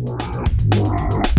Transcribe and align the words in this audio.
Wow. 0.00 1.29